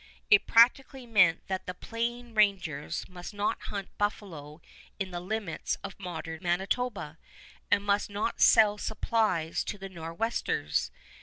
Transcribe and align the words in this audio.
It 0.31 0.47
practically 0.47 1.05
meant 1.05 1.45
that 1.45 1.67
the 1.67 1.75
Plain 1.75 2.33
Rangers 2.33 3.07
must 3.07 3.35
not 3.35 3.61
hunt 3.65 3.95
buffalo 3.99 4.59
in 4.99 5.11
the 5.11 5.19
limits 5.19 5.77
of 5.83 5.99
modern 5.99 6.39
Manitoba, 6.41 7.19
and 7.69 7.83
must 7.83 8.09
not 8.09 8.41
sell 8.41 8.79
supplies 8.79 9.63
to 9.65 9.77
the 9.77 9.89
Nor'westers. 9.89 10.89